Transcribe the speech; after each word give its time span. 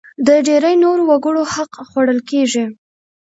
د 0.27 0.29
ډېری 0.47 0.73
نورو 0.83 1.03
وګړو 1.09 1.41
حق 1.53 1.71
خوړل 1.89 2.19
کېږي. 2.29 2.65